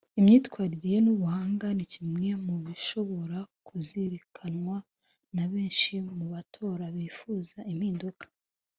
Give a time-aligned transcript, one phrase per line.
[0.19, 4.77] Imyitwarire ye n’ubuhanga ni kimwe mu bishobora kuzirikanwa
[5.35, 8.25] na benshi mu batora bifuza impinduka